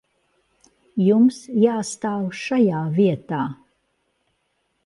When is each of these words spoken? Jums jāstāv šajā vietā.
Jums 1.07 1.37
jāstāv 1.65 2.25
šajā 2.41 2.81
vietā. 2.99 3.47